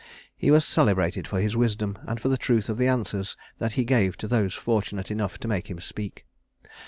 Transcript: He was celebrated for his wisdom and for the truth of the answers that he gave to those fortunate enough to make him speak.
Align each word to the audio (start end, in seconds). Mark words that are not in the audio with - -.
He 0.35 0.49
was 0.49 0.65
celebrated 0.65 1.27
for 1.27 1.39
his 1.39 1.55
wisdom 1.55 1.99
and 2.07 2.19
for 2.19 2.27
the 2.27 2.35
truth 2.39 2.69
of 2.69 2.77
the 2.77 2.87
answers 2.87 3.37
that 3.59 3.73
he 3.73 3.85
gave 3.85 4.17
to 4.17 4.27
those 4.27 4.55
fortunate 4.55 5.11
enough 5.11 5.37
to 5.37 5.47
make 5.47 5.69
him 5.69 5.79
speak. 5.79 6.25